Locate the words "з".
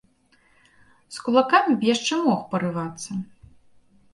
1.17-1.27